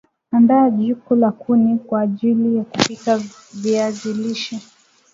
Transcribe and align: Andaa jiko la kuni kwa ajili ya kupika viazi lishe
Andaa 0.31 0.69
jiko 0.69 1.15
la 1.15 1.31
kuni 1.31 1.77
kwa 1.77 2.01
ajili 2.01 2.57
ya 2.57 2.63
kupika 2.63 3.17
viazi 3.53 4.13
lishe 4.13 4.59